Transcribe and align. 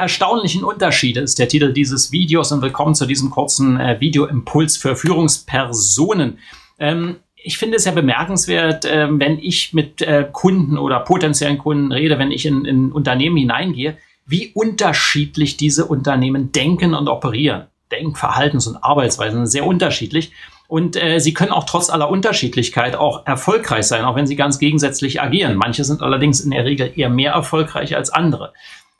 erstaunlichen 0.00 0.64
Unterschiede 0.64 1.20
ist 1.20 1.38
der 1.38 1.48
Titel 1.48 1.72
dieses 1.72 2.10
Videos 2.10 2.50
und 2.52 2.62
willkommen 2.62 2.94
zu 2.94 3.06
diesem 3.06 3.30
kurzen 3.30 3.78
äh, 3.78 4.00
Videoimpuls 4.00 4.78
für 4.78 4.96
Führungspersonen. 4.96 6.38
Ähm, 6.78 7.16
ich 7.36 7.58
finde 7.58 7.76
es 7.76 7.84
ja 7.84 7.92
bemerkenswert, 7.92 8.86
äh, 8.86 9.08
wenn 9.10 9.38
ich 9.38 9.74
mit 9.74 10.02
äh, 10.02 10.26
Kunden 10.32 10.78
oder 10.78 11.00
potenziellen 11.00 11.58
Kunden 11.58 11.92
rede, 11.92 12.18
wenn 12.18 12.30
ich 12.30 12.46
in, 12.46 12.64
in 12.64 12.92
Unternehmen 12.92 13.36
hineingehe, 13.36 13.98
wie 14.26 14.52
unterschiedlich 14.54 15.56
diese 15.56 15.84
Unternehmen 15.84 16.50
denken 16.50 16.94
und 16.94 17.08
operieren. 17.08 17.66
Denkverhaltens- 17.92 18.68
und 18.68 18.82
Arbeitsweisen 18.82 19.40
sind 19.40 19.46
sehr 19.48 19.66
unterschiedlich. 19.66 20.32
Und 20.66 20.96
äh, 20.96 21.18
sie 21.18 21.34
können 21.34 21.50
auch 21.50 21.64
trotz 21.64 21.90
aller 21.90 22.08
Unterschiedlichkeit 22.08 22.94
auch 22.94 23.26
erfolgreich 23.26 23.86
sein, 23.86 24.04
auch 24.04 24.14
wenn 24.14 24.28
sie 24.28 24.36
ganz 24.36 24.58
gegensätzlich 24.58 25.20
agieren. 25.20 25.56
Manche 25.56 25.84
sind 25.84 26.00
allerdings 26.00 26.40
in 26.40 26.52
der 26.52 26.64
Regel 26.64 26.92
eher 26.94 27.10
mehr 27.10 27.32
erfolgreich 27.32 27.96
als 27.96 28.10
andere. 28.10 28.52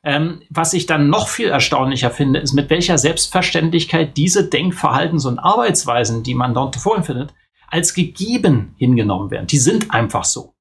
Ähm, 0.02 0.42
was 0.48 0.72
ich 0.72 0.86
dann 0.86 1.10
noch 1.10 1.28
viel 1.28 1.48
erstaunlicher 1.48 2.10
finde, 2.10 2.40
ist, 2.40 2.54
mit 2.54 2.70
welcher 2.70 2.96
Selbstverständlichkeit 2.96 4.16
diese 4.16 4.48
Denkverhaltens- 4.48 5.26
und 5.26 5.38
Arbeitsweisen, 5.38 6.22
die 6.22 6.34
man 6.34 6.54
dort 6.54 6.76
vorfindet, 6.76 7.34
als 7.68 7.94
gegeben 7.94 8.74
hingenommen 8.78 9.30
werden. 9.30 9.46
Die 9.46 9.58
sind 9.58 9.90
einfach 9.92 10.24
so. 10.24 10.54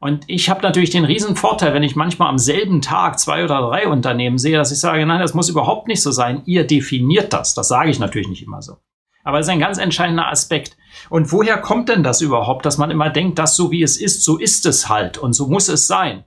Und 0.00 0.24
ich 0.28 0.50
habe 0.50 0.62
natürlich 0.62 0.90
den 0.90 1.04
riesen 1.04 1.36
Vorteil, 1.36 1.72
wenn 1.72 1.82
ich 1.82 1.96
manchmal 1.96 2.28
am 2.28 2.38
selben 2.38 2.82
Tag 2.82 3.18
zwei 3.18 3.44
oder 3.44 3.60
drei 3.60 3.88
Unternehmen 3.88 4.38
sehe, 4.38 4.56
dass 4.56 4.72
ich 4.72 4.78
sage, 4.78 5.04
nein, 5.06 5.20
das 5.20 5.34
muss 5.34 5.48
überhaupt 5.48 5.88
nicht 5.88 6.02
so 6.02 6.10
sein. 6.10 6.42
Ihr 6.44 6.66
definiert 6.66 7.32
das. 7.32 7.54
Das 7.54 7.68
sage 7.68 7.90
ich 7.90 7.98
natürlich 7.98 8.28
nicht 8.28 8.42
immer 8.42 8.62
so. 8.62 8.76
Aber 9.24 9.38
es 9.40 9.46
ist 9.46 9.52
ein 9.52 9.58
ganz 9.58 9.78
entscheidender 9.78 10.30
Aspekt. 10.30 10.76
Und 11.10 11.32
woher 11.32 11.58
kommt 11.58 11.88
denn 11.88 12.02
das 12.02 12.20
überhaupt, 12.20 12.64
dass 12.66 12.78
man 12.78 12.90
immer 12.90 13.10
denkt, 13.10 13.38
dass 13.38 13.56
so 13.56 13.70
wie 13.70 13.82
es 13.82 13.96
ist, 13.96 14.22
so 14.22 14.38
ist 14.38 14.66
es 14.66 14.88
halt 14.88 15.18
und 15.18 15.32
so 15.32 15.48
muss 15.48 15.68
es 15.68 15.86
sein? 15.86 16.24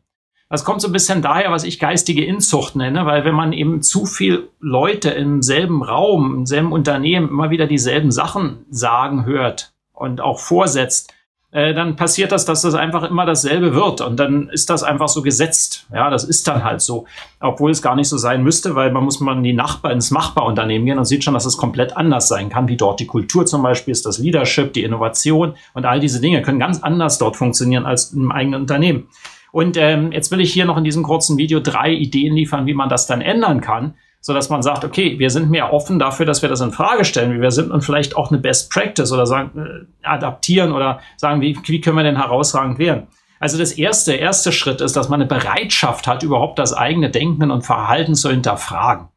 Das 0.49 0.63
kommt 0.63 0.81
so 0.81 0.87
ein 0.87 0.93
bisschen 0.93 1.21
daher, 1.21 1.51
was 1.51 1.63
ich 1.63 1.77
geistige 1.77 2.25
Inzucht 2.25 2.75
nenne, 2.75 3.05
weil 3.05 3.23
wenn 3.23 3.35
man 3.35 3.53
eben 3.53 3.83
zu 3.83 4.07
viel 4.07 4.49
Leute 4.59 5.11
im 5.11 5.43
selben 5.43 5.83
Raum, 5.83 6.33
im 6.37 6.45
selben 6.47 6.71
Unternehmen 6.71 7.29
immer 7.29 7.51
wieder 7.51 7.67
dieselben 7.67 8.09
Sachen 8.09 8.65
sagen 8.71 9.25
hört 9.25 9.73
und 9.93 10.21
auch 10.21 10.39
vorsetzt, 10.39 11.13
äh, 11.51 11.75
dann 11.75 11.95
passiert 11.95 12.31
das, 12.31 12.45
dass 12.45 12.63
das 12.63 12.73
einfach 12.73 13.03
immer 13.03 13.27
dasselbe 13.27 13.75
wird 13.75 14.01
und 14.01 14.19
dann 14.19 14.49
ist 14.49 14.71
das 14.71 14.81
einfach 14.81 15.07
so 15.07 15.21
gesetzt. 15.21 15.85
Ja, 15.93 16.09
das 16.09 16.23
ist 16.23 16.47
dann 16.47 16.63
halt 16.63 16.81
so, 16.81 17.05
obwohl 17.39 17.69
es 17.69 17.83
gar 17.83 17.95
nicht 17.95 18.09
so 18.09 18.17
sein 18.17 18.43
müsste, 18.43 18.73
weil 18.73 18.91
man 18.91 19.03
muss 19.03 19.19
man 19.19 19.43
die 19.43 19.53
Nachbar 19.53 19.91
ins 19.91 20.09
Machbarunternehmen 20.09 20.85
gehen 20.87 20.97
und 20.97 21.05
sieht 21.05 21.23
schon, 21.23 21.35
dass 21.35 21.45
es 21.45 21.57
komplett 21.57 21.95
anders 21.95 22.27
sein 22.27 22.49
kann, 22.49 22.67
wie 22.67 22.77
dort 22.77 22.99
die 22.99 23.07
Kultur 23.07 23.45
zum 23.45 23.61
Beispiel 23.61 23.91
ist, 23.91 24.05
das 24.07 24.17
Leadership, 24.17 24.73
die 24.73 24.83
Innovation 24.83 25.53
und 25.75 25.85
all 25.85 25.99
diese 25.99 26.21
Dinge 26.21 26.41
können 26.41 26.59
ganz 26.59 26.81
anders 26.81 27.19
dort 27.19 27.35
funktionieren 27.35 27.85
als 27.85 28.13
im 28.13 28.31
eigenen 28.31 28.61
Unternehmen. 28.61 29.09
Und 29.51 29.77
ähm, 29.77 30.11
jetzt 30.11 30.31
will 30.31 30.41
ich 30.41 30.53
hier 30.53 30.65
noch 30.65 30.77
in 30.77 30.83
diesem 30.83 31.03
kurzen 31.03 31.37
Video 31.37 31.59
drei 31.59 31.91
Ideen 31.91 32.35
liefern, 32.35 32.65
wie 32.65 32.73
man 32.73 32.89
das 32.89 33.07
dann 33.07 33.21
ändern 33.21 33.61
kann, 33.61 33.95
so 34.21 34.33
dass 34.33 34.49
man 34.49 34.61
sagt, 34.61 34.83
okay, 34.83 35.17
wir 35.17 35.29
sind 35.29 35.49
mehr 35.49 35.73
offen 35.73 35.97
dafür, 35.97 36.25
dass 36.25 36.41
wir 36.41 36.49
das 36.49 36.61
in 36.61 36.71
Frage 36.71 37.05
stellen, 37.05 37.33
wie 37.33 37.41
wir 37.41 37.51
sind 37.51 37.71
und 37.71 37.83
vielleicht 37.83 38.15
auch 38.15 38.31
eine 38.31 38.39
Best 38.39 38.71
Practice 38.71 39.11
oder 39.11 39.25
sagen, 39.25 39.87
äh, 40.03 40.07
adaptieren 40.07 40.71
oder 40.71 40.99
sagen, 41.17 41.41
wie, 41.41 41.57
wie 41.65 41.81
können 41.81 41.97
wir 41.97 42.03
denn 42.03 42.17
herausragend 42.17 42.79
werden. 42.79 43.07
Also 43.39 43.57
das 43.57 43.71
erste, 43.71 44.13
erste 44.13 44.51
Schritt 44.51 44.81
ist, 44.81 44.97
dass 44.97 45.07
man 45.07 45.21
eine 45.21 45.29
Bereitschaft 45.29 46.07
hat, 46.07 46.23
überhaupt 46.23 46.59
das 46.59 46.73
eigene 46.73 47.09
Denken 47.09 47.51
und 47.51 47.65
Verhalten 47.65 48.15
zu 48.15 48.29
hinterfragen. 48.29 49.07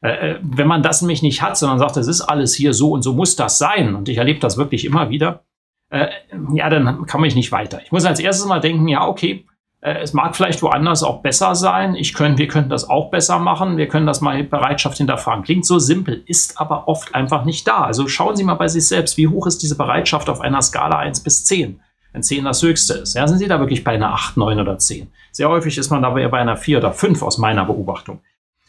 Äh, 0.00 0.30
äh 0.30 0.38
wenn 0.42 0.68
man 0.68 0.82
das 0.82 1.02
nämlich 1.02 1.22
nicht 1.22 1.42
hat, 1.42 1.56
sondern 1.56 1.80
sagt, 1.80 1.96
das 1.96 2.06
ist 2.06 2.20
alles 2.20 2.54
hier 2.54 2.72
so 2.72 2.92
und 2.92 3.02
so 3.02 3.12
muss 3.12 3.34
das 3.34 3.58
sein, 3.58 3.96
und 3.96 4.08
ich 4.08 4.18
erlebe 4.18 4.38
das 4.38 4.56
wirklich 4.56 4.84
immer 4.84 5.10
wieder, 5.10 5.42
äh, 5.90 6.08
ja, 6.54 6.70
dann 6.70 7.06
kann 7.06 7.20
man 7.20 7.30
nicht 7.30 7.52
weiter. 7.52 7.80
Ich 7.84 7.92
muss 7.92 8.04
als 8.04 8.20
erstes 8.20 8.46
mal 8.46 8.60
denken, 8.60 8.86
ja, 8.88 9.06
okay, 9.06 9.46
es 9.92 10.14
mag 10.14 10.34
vielleicht 10.34 10.62
woanders 10.62 11.02
auch 11.02 11.20
besser 11.20 11.54
sein. 11.54 11.94
Ich 11.94 12.14
können, 12.14 12.38
wir 12.38 12.48
könnten 12.48 12.70
das 12.70 12.88
auch 12.88 13.10
besser 13.10 13.38
machen. 13.38 13.76
Wir 13.76 13.86
können 13.86 14.06
das 14.06 14.22
mal 14.22 14.38
mit 14.38 14.48
Bereitschaft 14.48 14.96
hinterfragen. 14.96 15.44
Klingt 15.44 15.66
so 15.66 15.78
simpel, 15.78 16.22
ist 16.26 16.58
aber 16.58 16.88
oft 16.88 17.14
einfach 17.14 17.44
nicht 17.44 17.68
da. 17.68 17.82
Also 17.82 18.08
schauen 18.08 18.34
Sie 18.34 18.44
mal 18.44 18.54
bei 18.54 18.68
sich 18.68 18.88
selbst, 18.88 19.18
wie 19.18 19.28
hoch 19.28 19.46
ist 19.46 19.62
diese 19.62 19.76
Bereitschaft 19.76 20.30
auf 20.30 20.40
einer 20.40 20.62
Skala 20.62 20.98
1 20.98 21.20
bis 21.20 21.44
10? 21.44 21.80
Wenn 22.14 22.22
10 22.22 22.44
das 22.44 22.62
höchste 22.62 22.94
ist. 22.94 23.14
Ja, 23.14 23.28
sind 23.28 23.38
Sie 23.38 23.46
da 23.46 23.60
wirklich 23.60 23.84
bei 23.84 23.92
einer 23.92 24.14
8, 24.14 24.38
9 24.38 24.58
oder 24.58 24.78
10? 24.78 25.08
Sehr 25.32 25.50
häufig 25.50 25.76
ist 25.76 25.90
man 25.90 26.00
dabei 26.00 26.26
bei 26.28 26.38
einer 26.38 26.56
4 26.56 26.78
oder 26.78 26.92
5 26.92 27.22
aus 27.22 27.36
meiner 27.36 27.66
Beobachtung. 27.66 28.20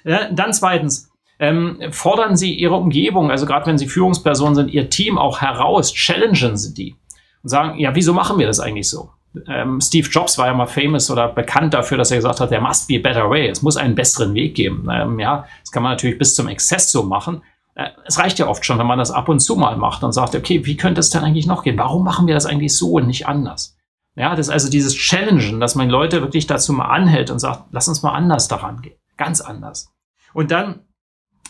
Ja, 0.04 0.30
dann 0.32 0.52
zweitens, 0.52 1.12
ähm, 1.40 1.80
fordern 1.92 2.36
Sie 2.36 2.54
Ihre 2.54 2.76
Umgebung, 2.76 3.32
also 3.32 3.46
gerade 3.46 3.68
wenn 3.68 3.78
Sie 3.78 3.88
Führungspersonen 3.88 4.56
sind, 4.56 4.70
Ihr 4.70 4.90
Team 4.90 5.18
auch 5.18 5.40
heraus, 5.40 5.94
challengen 5.94 6.58
Sie 6.58 6.74
die 6.74 6.96
und 7.42 7.50
sagen, 7.50 7.80
ja, 7.80 7.96
wieso 7.96 8.14
machen 8.14 8.38
wir 8.38 8.48
das 8.48 8.60
eigentlich 8.60 8.90
so? 8.90 9.12
Ähm, 9.48 9.82
Steve 9.82 10.08
Jobs 10.10 10.38
war 10.38 10.48
ja 10.48 10.54
mal 10.54 10.68
famous 10.68 11.10
oder 11.10 11.30
bekannt 11.30 11.74
dafür, 11.74 11.98
dass 11.98 12.12
er 12.12 12.18
gesagt 12.18 12.40
hat, 12.40 12.50
there 12.50 12.62
must 12.62 12.88
be 12.88 12.98
a 12.98 13.02
better 13.02 13.30
way. 13.30 13.48
Es 13.48 13.62
muss 13.62 13.78
einen 13.78 13.96
besseren 13.96 14.34
Weg 14.34 14.56
geben. 14.56 14.88
Ähm, 14.92 15.20
ja, 15.20 15.46
das 15.62 15.72
kann 15.72 15.84
man 15.84 15.94
natürlich 15.94 16.18
bis 16.18 16.36
zum 16.36 16.48
Exzess 16.48 16.92
so 16.92 17.04
machen. 17.04 17.42
Äh, 17.76 17.90
es 18.06 18.18
reicht 18.18 18.40
ja 18.40 18.48
oft 18.48 18.66
schon, 18.66 18.80
wenn 18.80 18.88
man 18.88 19.00
das 19.00 19.12
ab 19.12 19.30
und 19.30 19.40
zu 19.40 19.56
mal 19.56 19.78
macht 19.78 20.04
und 20.04 20.14
sagt, 20.14 20.36
okay, 20.36 20.66
wie 20.66 20.78
könnte 20.78 21.00
es 21.00 21.10
denn 21.10 21.24
eigentlich 21.24 21.48
noch 21.48 21.64
gehen? 21.64 21.78
Warum 21.78 22.04
machen 22.04 22.28
wir 22.28 22.34
das 22.34 22.46
eigentlich 22.46 22.76
so 22.78 22.94
und 22.94 23.08
nicht 23.08 23.28
anders? 23.28 23.78
Ja, 24.16 24.36
das 24.36 24.48
ist 24.48 24.54
also 24.54 24.70
dieses 24.70 24.96
Challengen, 24.96 25.60
dass 25.60 25.76
man 25.76 25.90
Leute 25.90 26.22
wirklich 26.22 26.48
dazu 26.48 26.72
mal 26.72 26.86
anhält 26.86 27.30
und 27.30 27.40
sagt, 27.40 27.66
lass 27.72 27.90
uns 27.90 28.02
mal 28.02 28.14
anders 28.14 28.48
daran 28.48 28.82
gehen. 28.82 28.96
Ganz 29.18 29.42
anders. 29.42 29.94
Und 30.34 30.52
dann 30.52 30.82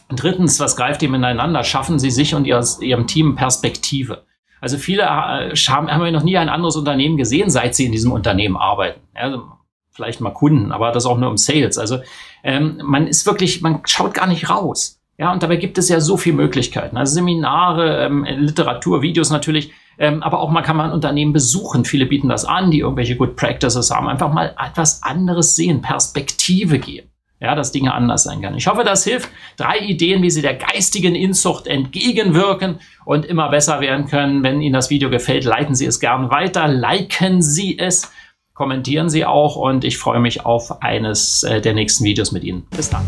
drittens, 0.09 0.59
was 0.59 0.75
greift 0.75 1.03
ihr 1.03 1.09
miteinander? 1.09 1.63
Schaffen 1.63 1.99
sie 1.99 2.11
sich 2.11 2.33
und 2.33 2.45
ihrem 2.45 3.07
Team 3.07 3.35
Perspektive. 3.35 4.24
Also 4.65 4.79
viele 4.79 5.03
äh, 5.03 5.55
haben, 5.55 5.91
haben 5.91 6.11
noch 6.11 6.23
nie 6.23 6.39
ein 6.39 6.49
anderes 6.49 6.75
Unternehmen 6.75 7.17
gesehen, 7.17 7.51
seit 7.51 7.75
sie 7.75 7.85
in 7.85 7.91
diesem 7.91 8.11
Unternehmen 8.11 8.57
arbeiten. 8.57 8.99
Also 9.13 9.43
vielleicht 9.91 10.21
mal 10.21 10.31
Kunden, 10.31 10.71
aber 10.71 10.91
das 10.91 11.05
auch 11.05 11.19
nur 11.19 11.29
im 11.29 11.37
Sales. 11.37 11.77
Also 11.77 11.99
ähm, 12.43 12.81
man 12.83 13.05
ist 13.05 13.27
wirklich, 13.27 13.61
man 13.61 13.81
schaut 13.85 14.15
gar 14.15 14.25
nicht 14.25 14.49
raus. 14.49 14.99
Ja, 15.19 15.31
und 15.31 15.43
dabei 15.43 15.57
gibt 15.57 15.77
es 15.77 15.87
ja 15.87 15.99
so 15.99 16.17
viele 16.17 16.37
Möglichkeiten. 16.37 16.97
Also 16.97 17.13
Seminare, 17.13 18.05
ähm, 18.05 18.23
Literatur, 18.23 19.03
Videos 19.03 19.29
natürlich, 19.29 19.71
ähm, 19.99 20.23
aber 20.23 20.39
auch 20.39 20.49
mal 20.49 20.63
kann 20.63 20.77
man 20.77 20.91
Unternehmen 20.91 21.31
besuchen. 21.31 21.85
Viele 21.85 22.07
bieten 22.07 22.29
das 22.29 22.43
an, 22.43 22.71
die 22.71 22.79
irgendwelche 22.79 23.17
Good 23.17 23.35
Practices 23.35 23.91
haben. 23.91 24.07
Einfach 24.07 24.33
mal 24.33 24.55
etwas 24.59 25.03
anderes 25.03 25.55
sehen, 25.55 25.83
Perspektive 25.83 26.79
geben 26.79 27.11
ja, 27.45 27.55
dass 27.55 27.71
Dinge 27.71 27.93
anders 27.93 28.23
sein 28.23 28.41
können. 28.41 28.57
Ich 28.57 28.67
hoffe, 28.67 28.83
das 28.83 29.03
hilft. 29.03 29.29
Drei 29.57 29.77
Ideen, 29.79 30.21
wie 30.21 30.29
Sie 30.29 30.41
der 30.41 30.55
geistigen 30.55 31.15
Inzucht 31.15 31.67
entgegenwirken 31.67 32.79
und 33.05 33.25
immer 33.25 33.49
besser 33.49 33.79
werden 33.79 34.07
können. 34.07 34.43
Wenn 34.43 34.61
Ihnen 34.61 34.73
das 34.73 34.89
Video 34.89 35.09
gefällt, 35.09 35.45
leiten 35.45 35.75
Sie 35.75 35.85
es 35.85 35.99
gern 35.99 36.31
weiter, 36.31 36.67
liken 36.67 37.41
Sie 37.41 37.77
es, 37.79 38.11
kommentieren 38.53 39.09
Sie 39.09 39.25
auch 39.25 39.55
und 39.55 39.83
ich 39.83 39.97
freue 39.97 40.19
mich 40.19 40.45
auf 40.45 40.81
eines 40.81 41.43
äh, 41.43 41.61
der 41.61 41.73
nächsten 41.73 42.03
Videos 42.03 42.31
mit 42.31 42.43
Ihnen. 42.43 42.65
Bis 42.75 42.89
dann. 42.89 43.05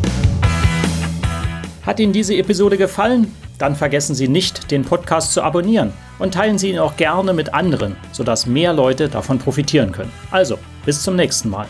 Hat 1.85 1.99
Ihnen 1.99 2.13
diese 2.13 2.35
Episode 2.35 2.77
gefallen? 2.77 3.33
Dann 3.57 3.75
vergessen 3.75 4.13
Sie 4.13 4.27
nicht, 4.27 4.69
den 4.69 4.83
Podcast 4.83 5.33
zu 5.33 5.41
abonnieren 5.41 5.93
und 6.19 6.33
teilen 6.33 6.59
Sie 6.59 6.69
ihn 6.69 6.79
auch 6.79 6.95
gerne 6.95 7.33
mit 7.33 7.53
anderen, 7.53 7.95
sodass 8.11 8.45
mehr 8.45 8.73
Leute 8.73 9.09
davon 9.09 9.39
profitieren 9.39 9.91
können. 9.91 10.11
Also, 10.29 10.59
bis 10.85 11.01
zum 11.01 11.15
nächsten 11.15 11.49
Mal. 11.49 11.65